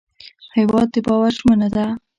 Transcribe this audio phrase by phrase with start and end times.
[0.57, 1.85] هېواد د باور ژمنه ده.